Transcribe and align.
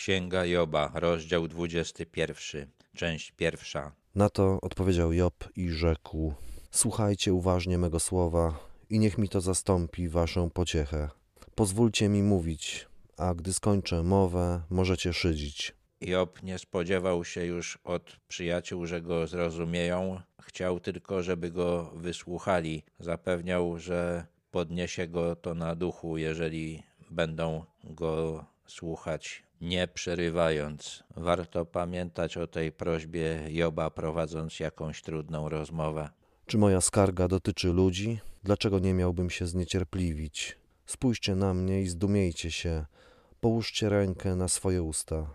Księga 0.00 0.44
Joba, 0.44 0.90
rozdział 0.94 1.48
21, 1.48 2.70
część 2.96 3.32
pierwsza. 3.32 3.92
Na 4.14 4.28
to 4.28 4.58
odpowiedział 4.62 5.12
Job 5.12 5.48
i 5.56 5.70
rzekł: 5.70 6.34
Słuchajcie 6.70 7.34
uważnie 7.34 7.78
mego 7.78 8.00
słowa 8.00 8.58
i 8.90 8.98
niech 8.98 9.18
mi 9.18 9.28
to 9.28 9.40
zastąpi 9.40 10.08
waszą 10.08 10.50
pociechę. 10.50 11.08
Pozwólcie 11.54 12.08
mi 12.08 12.22
mówić, 12.22 12.86
a 13.16 13.34
gdy 13.34 13.52
skończę 13.52 14.02
mowę, 14.02 14.62
możecie 14.70 15.12
szydzić. 15.12 15.74
Job 16.00 16.42
nie 16.42 16.58
spodziewał 16.58 17.24
się 17.24 17.44
już 17.44 17.78
od 17.84 18.16
przyjaciół, 18.28 18.86
że 18.86 19.02
go 19.02 19.26
zrozumieją. 19.26 20.20
Chciał 20.42 20.80
tylko, 20.80 21.22
żeby 21.22 21.50
go 21.50 21.90
wysłuchali. 21.94 22.82
Zapewniał, 22.98 23.78
że 23.78 24.26
podniesie 24.50 25.08
go 25.08 25.36
to 25.36 25.54
na 25.54 25.74
duchu, 25.74 26.16
jeżeli 26.16 26.82
będą 27.10 27.64
go 27.84 28.44
słuchać, 28.66 29.42
nie 29.60 29.88
przerywając. 29.88 31.04
Warto 31.16 31.66
pamiętać 31.66 32.36
o 32.36 32.46
tej 32.46 32.72
prośbie 32.72 33.40
Joba, 33.48 33.90
prowadząc 33.90 34.60
jakąś 34.60 35.02
trudną 35.02 35.48
rozmowę. 35.48 36.08
Czy 36.46 36.58
moja 36.58 36.80
skarga 36.80 37.28
dotyczy 37.28 37.68
ludzi? 37.68 38.18
Dlaczego 38.42 38.78
nie 38.78 38.94
miałbym 38.94 39.30
się 39.30 39.46
zniecierpliwić? 39.46 40.58
Spójrzcie 40.86 41.34
na 41.34 41.54
mnie 41.54 41.82
i 41.82 41.86
zdumiejcie 41.86 42.50
się. 42.50 42.84
Połóżcie 43.40 43.88
rękę 43.88 44.36
na 44.36 44.48
swoje 44.48 44.82
usta. 44.82 45.34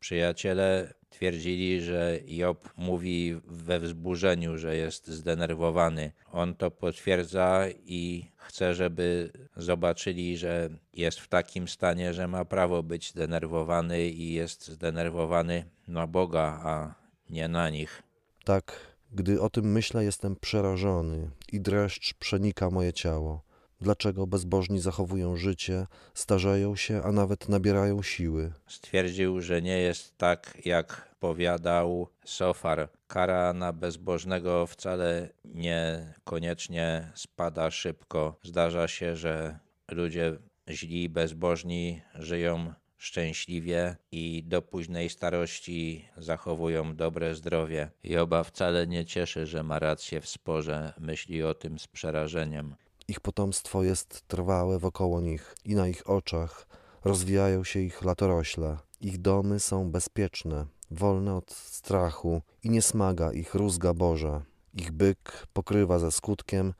Przyjaciele 0.00 0.94
twierdzili, 1.10 1.80
że 1.80 2.18
Job 2.26 2.68
mówi 2.76 3.40
we 3.46 3.80
wzburzeniu, 3.80 4.58
że 4.58 4.76
jest 4.76 5.08
zdenerwowany. 5.08 6.12
On 6.32 6.54
to 6.54 6.70
potwierdza 6.70 7.64
i 7.84 8.30
chce, 8.36 8.74
żeby 8.74 9.32
zobaczyli, 9.56 10.36
że 10.36 10.70
jest 10.94 11.20
w 11.20 11.28
takim 11.28 11.68
stanie, 11.68 12.14
że 12.14 12.28
ma 12.28 12.44
prawo 12.44 12.82
być 12.82 13.10
zdenerwowany 13.10 14.08
i 14.08 14.32
jest 14.32 14.68
zdenerwowany 14.68 15.64
na 15.88 16.06
Boga, 16.06 16.60
a 16.64 16.94
nie 17.30 17.48
na 17.48 17.70
nich. 17.70 18.02
Tak, 18.44 18.72
gdy 19.12 19.40
o 19.40 19.50
tym 19.50 19.72
myślę, 19.72 20.04
jestem 20.04 20.36
przerażony 20.36 21.30
i 21.52 21.60
dreszcz 21.60 22.14
przenika 22.14 22.70
moje 22.70 22.92
ciało. 22.92 23.49
Dlaczego 23.80 24.26
bezbożni 24.26 24.80
zachowują 24.80 25.36
życie, 25.36 25.86
starzeją 26.14 26.76
się, 26.76 27.02
a 27.02 27.12
nawet 27.12 27.48
nabierają 27.48 28.02
siły? 28.02 28.52
Stwierdził, 28.66 29.40
że 29.40 29.62
nie 29.62 29.78
jest 29.78 30.18
tak, 30.18 30.58
jak 30.64 31.14
powiadał 31.20 32.08
Sofar. 32.24 32.88
Kara 33.06 33.52
na 33.52 33.72
bezbożnego 33.72 34.66
wcale 34.66 35.28
nie 35.44 36.12
koniecznie 36.24 37.12
spada 37.14 37.70
szybko. 37.70 38.36
Zdarza 38.42 38.88
się, 38.88 39.16
że 39.16 39.58
ludzie 39.90 40.36
źli, 40.70 41.08
bezbożni 41.08 42.02
żyją 42.14 42.74
szczęśliwie 42.96 43.96
i 44.12 44.42
do 44.46 44.62
późnej 44.62 45.10
starości 45.10 46.04
zachowują 46.16 46.96
dobre 46.96 47.34
zdrowie. 47.34 47.90
Joba 48.04 48.44
wcale 48.44 48.86
nie 48.86 49.04
cieszy, 49.04 49.46
że 49.46 49.62
ma 49.62 49.78
rację 49.78 50.20
w 50.20 50.28
sporze, 50.28 50.92
myśli 50.98 51.42
o 51.42 51.54
tym 51.54 51.78
z 51.78 51.86
przerażeniem. 51.86 52.74
Ich 53.10 53.20
potomstwo 53.20 53.82
jest 53.82 54.28
trwałe 54.28 54.78
wokoło 54.78 55.20
nich 55.20 55.54
i 55.64 55.74
na 55.74 55.88
ich 55.88 56.10
oczach 56.10 56.66
rozwijają 57.04 57.64
się 57.64 57.80
ich 57.80 58.02
latorośle. 58.02 58.76
Ich 59.00 59.18
domy 59.18 59.60
są 59.60 59.90
bezpieczne, 59.90 60.66
wolne 60.90 61.34
od 61.36 61.50
strachu 61.52 62.42
i 62.62 62.70
nie 62.70 62.82
smaga 62.82 63.32
ich 63.32 63.54
rózga 63.54 63.94
Boża. 63.94 64.42
Ich 64.74 64.92
byk 64.92 65.46
pokrywa 65.52 65.98
ze 65.98 66.10
skutkiem, 66.10 66.74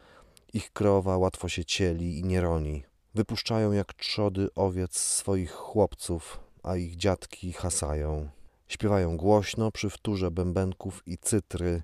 ich 0.53 0.73
krowa 0.73 1.17
łatwo 1.17 1.49
się 1.49 1.65
cieli 1.65 2.19
i 2.19 2.25
nie 2.25 2.41
roni. 2.41 2.85
Wypuszczają 3.15 3.73
jak 3.73 3.95
trzody 3.95 4.49
owiec 4.55 4.99
swoich 4.99 5.53
chłopców, 5.53 6.41
a 6.63 6.77
ich 6.77 6.97
dziadki 6.97 7.53
hasają. 7.53 8.29
Śpiewają 8.69 9.17
głośno 9.17 9.73
przy 9.73 9.91
wtórze 9.91 10.31
bębenków 10.31 11.03
i 11.07 11.19
cytry 11.19 11.83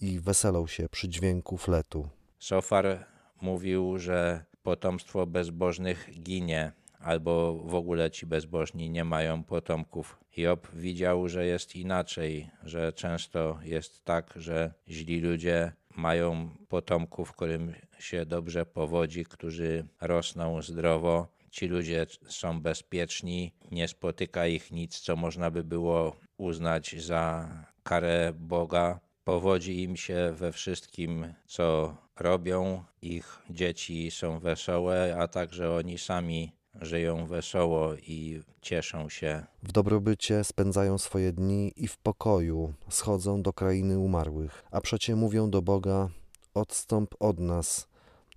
i 0.00 0.20
weselą 0.20 0.66
się 0.66 0.88
przy 0.88 1.08
dźwięku 1.08 1.58
fletu. 1.58 2.08
Sofar 2.38 3.15
mówił, 3.40 3.98
że 3.98 4.44
potomstwo 4.62 5.26
bezbożnych 5.26 6.10
ginie, 6.22 6.72
albo 7.00 7.54
w 7.54 7.74
ogóle 7.74 8.10
ci 8.10 8.26
bezbożni 8.26 8.90
nie 8.90 9.04
mają 9.04 9.44
potomków. 9.44 10.18
Job 10.36 10.68
widział, 10.74 11.28
że 11.28 11.46
jest 11.46 11.76
inaczej, 11.76 12.50
że 12.62 12.92
często 12.92 13.58
jest 13.62 14.04
tak, 14.04 14.34
że 14.36 14.72
źli 14.88 15.20
ludzie 15.20 15.72
mają 15.96 16.50
potomków, 16.68 17.32
którym 17.32 17.74
się 17.98 18.26
dobrze 18.26 18.66
powodzi, 18.66 19.24
którzy 19.24 19.86
rosną 20.00 20.62
zdrowo. 20.62 21.28
Ci 21.50 21.66
ludzie 21.66 22.06
są 22.28 22.60
bezpieczni, 22.60 23.52
nie 23.70 23.88
spotyka 23.88 24.46
ich 24.46 24.70
nic, 24.70 25.00
co 25.00 25.16
można 25.16 25.50
by 25.50 25.64
było 25.64 26.16
uznać 26.36 27.02
za 27.02 27.48
karę 27.82 28.32
Boga. 28.38 29.00
Powodzi 29.26 29.82
im 29.82 29.96
się 29.96 30.32
we 30.36 30.52
wszystkim, 30.52 31.34
co 31.46 31.96
robią. 32.20 32.84
Ich 33.02 33.42
dzieci 33.50 34.10
są 34.10 34.38
wesołe, 34.38 35.16
a 35.20 35.28
także 35.28 35.72
oni 35.72 35.98
sami 35.98 36.52
żyją 36.80 37.26
wesoło 37.26 37.94
i 37.94 38.42
cieszą 38.60 39.08
się. 39.08 39.46
W 39.62 39.72
dobrobycie 39.72 40.44
spędzają 40.44 40.98
swoje 40.98 41.32
dni 41.32 41.72
i 41.76 41.88
w 41.88 41.98
pokoju 41.98 42.74
schodzą 42.88 43.42
do 43.42 43.52
krainy 43.52 43.98
umarłych, 43.98 44.64
a 44.70 44.80
przecie 44.80 45.16
mówią 45.16 45.50
do 45.50 45.62
Boga: 45.62 46.08
Odstąp 46.54 47.14
od 47.20 47.38
nas, 47.38 47.88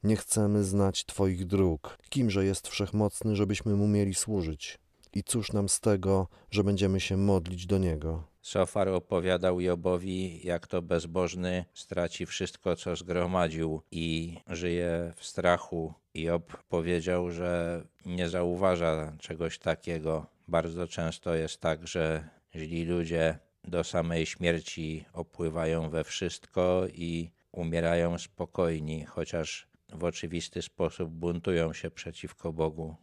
nie 0.03 0.15
chcemy 0.15 0.63
znać 0.63 1.05
Twoich 1.05 1.45
dróg. 1.45 1.97
Kimże 2.09 2.45
jest 2.45 2.67
wszechmocny, 2.67 3.35
żebyśmy 3.35 3.75
mu 3.75 3.87
mieli 3.87 4.13
służyć? 4.13 4.79
I 5.13 5.23
cóż 5.23 5.53
nam 5.53 5.69
z 5.69 5.79
tego, 5.79 6.27
że 6.51 6.63
będziemy 6.63 6.99
się 6.99 7.17
modlić 7.17 7.65
do 7.65 7.77
niego? 7.77 8.23
Sofar 8.41 8.89
opowiadał 8.89 9.61
Jobowi, 9.61 10.47
jak 10.47 10.67
to 10.67 10.81
bezbożny 10.81 11.65
straci 11.73 12.25
wszystko, 12.25 12.75
co 12.75 12.95
zgromadził 12.95 13.81
i 13.91 14.37
żyje 14.47 15.13
w 15.15 15.25
strachu. 15.25 15.93
Job 16.13 16.63
powiedział, 16.63 17.31
że 17.31 17.83
nie 18.05 18.29
zauważa 18.29 19.13
czegoś 19.19 19.59
takiego. 19.59 20.25
Bardzo 20.47 20.87
często 20.87 21.35
jest 21.35 21.61
tak, 21.61 21.87
że 21.87 22.29
źli 22.55 22.85
ludzie 22.85 23.39
do 23.63 23.83
samej 23.83 24.25
śmierci 24.25 25.05
opływają 25.13 25.89
we 25.89 26.03
wszystko 26.03 26.83
i 26.93 27.31
umierają 27.51 28.17
spokojni, 28.17 29.05
chociaż 29.05 29.67
w 29.93 30.03
oczywisty 30.03 30.61
sposób 30.61 31.09
buntują 31.09 31.73
się 31.73 31.91
przeciwko 31.91 32.53
Bogu. 32.53 32.95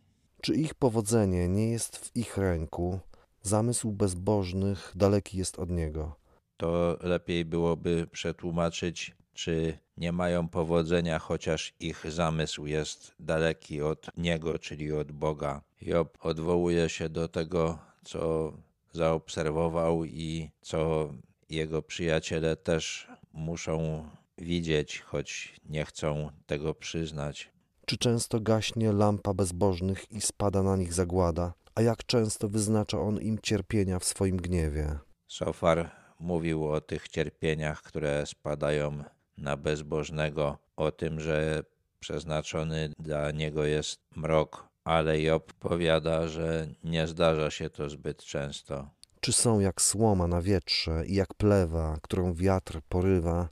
Czy 0.46 0.54
ich 0.54 0.74
powodzenie 0.74 1.48
nie 1.48 1.70
jest 1.70 1.96
w 1.96 2.16
ich 2.16 2.36
ręku? 2.36 2.98
Zamysł 3.42 3.92
bezbożnych 3.92 4.92
daleki 4.94 5.38
jest 5.38 5.58
od 5.58 5.70
niego. 5.70 6.16
To 6.56 6.96
lepiej 7.00 7.44
byłoby 7.44 8.06
przetłumaczyć, 8.12 9.16
czy 9.34 9.78
nie 9.96 10.12
mają 10.12 10.48
powodzenia, 10.48 11.18
chociaż 11.18 11.74
ich 11.80 12.06
zamysł 12.08 12.66
jest 12.66 13.14
daleki 13.20 13.82
od 13.82 14.06
niego, 14.16 14.58
czyli 14.58 14.92
od 14.92 15.12
Boga. 15.12 15.62
Job 15.82 16.18
odwołuje 16.20 16.88
się 16.88 17.08
do 17.08 17.28
tego, 17.28 17.78
co 18.04 18.52
zaobserwował 18.92 20.04
i 20.04 20.50
co 20.60 21.10
jego 21.48 21.82
przyjaciele 21.82 22.56
też 22.56 23.08
muszą 23.32 24.04
widzieć, 24.38 25.00
choć 25.00 25.60
nie 25.68 25.84
chcą 25.84 26.30
tego 26.46 26.74
przyznać. 26.74 27.55
Czy 27.88 27.98
często 27.98 28.40
gaśnie 28.40 28.92
lampa 28.92 29.34
bezbożnych 29.34 30.12
i 30.12 30.20
spada 30.20 30.62
na 30.62 30.76
nich 30.76 30.92
zagłada, 30.92 31.52
a 31.74 31.82
jak 31.82 32.06
często 32.06 32.48
wyznacza 32.48 33.00
on 33.00 33.20
im 33.20 33.38
cierpienia 33.42 33.98
w 33.98 34.04
swoim 34.04 34.36
gniewie? 34.36 34.98
Sofar 35.26 35.90
mówił 36.20 36.68
o 36.72 36.80
tych 36.80 37.08
cierpieniach, 37.08 37.82
które 37.82 38.26
spadają 38.26 39.04
na 39.38 39.56
bezbożnego, 39.56 40.58
o 40.76 40.90
tym, 40.90 41.20
że 41.20 41.62
przeznaczony 42.00 42.92
dla 42.98 43.30
niego 43.30 43.64
jest 43.64 44.00
mrok, 44.16 44.68
ale 44.84 45.20
Job 45.20 45.52
powiada, 45.52 46.28
że 46.28 46.68
nie 46.84 47.06
zdarza 47.06 47.50
się 47.50 47.70
to 47.70 47.90
zbyt 47.90 48.24
często. 48.24 48.90
Czy 49.20 49.32
są 49.32 49.60
jak 49.60 49.82
słoma 49.82 50.26
na 50.26 50.42
wietrze 50.42 51.06
i 51.06 51.14
jak 51.14 51.34
plewa, 51.34 51.98
którą 52.02 52.34
wiatr 52.34 52.80
porywa? 52.88 53.48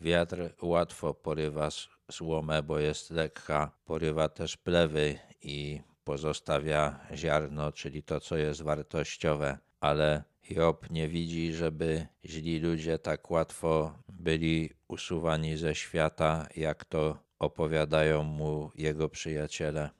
Wiatr 0.00 0.50
łatwo 0.62 1.14
porywa 1.14 1.70
słomę, 2.10 2.62
bo 2.62 2.78
jest 2.78 3.10
lekka, 3.10 3.70
porywa 3.84 4.28
też 4.28 4.56
plewy 4.56 5.18
i 5.42 5.80
pozostawia 6.04 7.00
ziarno, 7.14 7.72
czyli 7.72 8.02
to, 8.02 8.20
co 8.20 8.36
jest 8.36 8.62
wartościowe, 8.62 9.58
ale 9.80 10.24
Job 10.50 10.90
nie 10.90 11.08
widzi, 11.08 11.52
żeby 11.52 12.06
źli 12.24 12.58
ludzie 12.58 12.98
tak 12.98 13.30
łatwo 13.30 13.94
byli 14.08 14.70
usuwani 14.88 15.56
ze 15.56 15.74
świata, 15.74 16.46
jak 16.56 16.84
to 16.84 17.18
opowiadają 17.38 18.22
mu 18.22 18.70
jego 18.74 19.08
przyjaciele. 19.08 19.90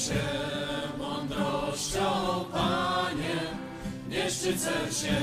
Się 0.00 0.24
mądrością, 0.98 2.00
Panie, 2.52 3.40
nie 4.08 4.30
szczycę 4.30 4.70
się 4.70 5.16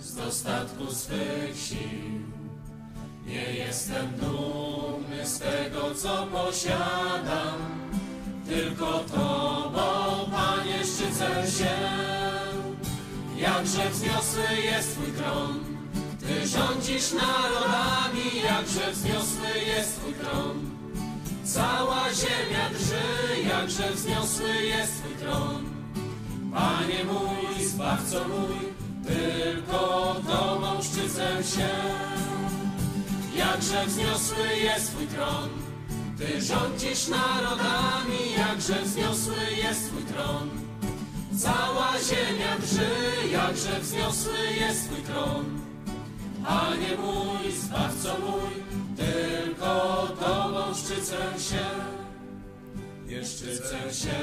z 0.00 0.14
dostatku 0.14 0.92
swych 0.92 1.56
sił. 1.56 2.20
Nie 3.26 3.52
jestem 3.52 4.06
dumny 4.16 5.26
z 5.26 5.38
tego, 5.38 5.94
co 5.94 6.26
posiadam, 6.26 7.58
tylko 8.48 8.98
Tobą, 8.98 10.30
Panie, 10.30 10.84
szczycę 10.84 11.50
się. 11.58 11.76
Jakże 13.36 13.90
wzniosły 13.90 14.56
jest 14.64 14.92
Twój 14.92 15.12
tron, 15.12 15.64
Ty 16.20 16.48
rządzisz 16.48 17.12
narodami, 17.12 18.42
jakże 18.44 18.92
wzniosły 18.92 19.60
jest 19.66 20.00
Twój 20.00 20.14
tron. 20.14 20.69
Cała 21.54 22.04
ziemia 22.14 22.70
drży, 22.70 23.48
jakże 23.48 23.90
wzniosły 23.92 24.62
jest 24.62 24.92
Twój 24.98 25.14
tron. 25.14 25.64
Panie 26.52 27.04
mój, 27.04 27.64
Zbawco 27.64 28.24
mój, 28.28 28.56
tylko 29.06 30.16
Tobą 30.26 30.82
szczycę 30.82 31.28
się. 31.56 31.68
Jakże 33.36 33.86
wzniosły 33.86 34.56
jest 34.62 34.90
Twój 34.92 35.06
tron, 35.06 35.48
Ty 36.18 36.40
rządzisz 36.42 37.08
narodami, 37.08 38.32
jakże 38.38 38.82
wzniosły 38.82 39.36
jest 39.64 39.88
Twój 39.88 40.02
tron. 40.02 40.50
Cała 41.38 41.92
ziemia 42.08 42.58
drży, 42.58 42.90
jakże 43.32 43.80
wzniosły 43.80 44.38
jest 44.60 44.84
Twój 44.84 45.02
tron. 45.02 45.44
Panie 46.44 46.96
mój, 46.96 47.52
Zbawco 47.52 48.16
mój, 48.20 48.50
Tobą 48.96 49.29
szczycę 51.10 51.40
się. 51.40 51.64
Nie 53.06 53.24
szczycę 53.24 53.94
się 53.94 54.18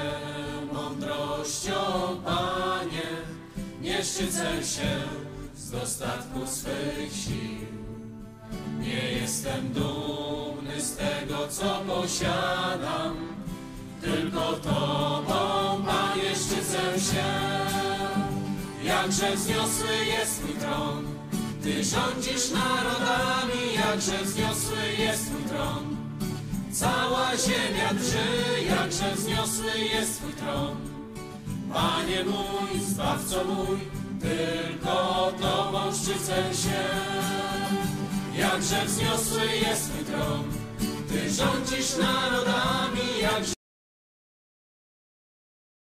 mądrością, 0.74 1.74
Panie, 2.25 3.07
nie 3.81 4.04
szczycę 4.04 4.63
się 4.63 5.01
z 5.56 5.72
dostatku 5.72 6.48
swych 6.48 7.13
sił. 7.13 7.68
Nie 8.80 9.12
jestem 9.12 9.74
dumny 9.74 10.81
z 10.81 10.95
tego, 10.95 11.48
co 11.48 11.81
posiadam, 11.88 13.16
tylko 14.01 14.54
Tobą, 14.54 15.83
Panie, 15.86 16.36
szczycę 16.36 17.00
się. 17.13 17.25
Jakże 18.83 19.36
wzniosły 19.36 20.06
jest 20.18 20.40
Twój 20.40 20.56
tron, 20.56 21.06
Ty 21.63 21.83
rządzisz 21.83 22.51
narodami, 22.51 23.74
jakże 23.75 24.24
wzniosły 24.24 24.78
jest 25.00 25.25
Twój 25.25 25.44
tron. 25.44 25.97
Cała 26.80 27.38
ziemia 27.38 27.94
drży, 27.94 28.64
jakże 28.70 29.16
wzniosły 29.16 29.80
jest 29.94 30.18
Twój 30.20 30.34
tron. 30.34 30.78
Panie 31.74 32.24
mój, 32.24 32.82
Zbawco 32.82 33.44
mój, 33.44 33.80
tylko 34.22 35.32
Tobą 35.42 35.94
szczycę 35.94 36.36
się. 36.36 36.84
Jakże 38.38 38.86
wzniosły 38.86 39.46
jest 39.68 39.90
Twój 39.92 40.06
tron, 40.06 40.44
Ty 41.10 41.30
rządzisz 41.30 41.98
narodami, 41.98 43.22
jakże 43.22 43.56